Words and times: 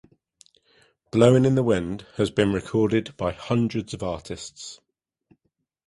"Blowin' 1.11 1.45
in 1.45 1.53
the 1.53 1.61
Wind" 1.61 2.07
has 2.15 2.31
been 2.31 2.51
recorded 2.51 3.15
by 3.17 3.33
hundreds 3.33 3.93
of 3.93 4.01
artists. 4.01 4.79